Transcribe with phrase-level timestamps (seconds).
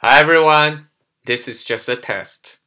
[0.00, 0.90] Hi everyone,
[1.24, 2.60] this is just a test.